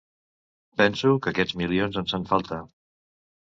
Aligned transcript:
Penso 0.81 1.11
que 1.27 1.35
aquests 1.35 1.57
milions 1.63 2.01
ens 2.03 2.17
fan 2.19 2.27
falta. 2.35 2.61